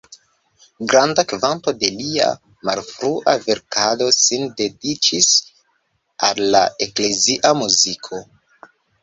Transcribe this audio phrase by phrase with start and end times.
[0.91, 2.29] Granda kvanto de lia
[2.69, 5.29] malfrua verkado sin dediĉis
[6.31, 8.25] al la eklezia muziko.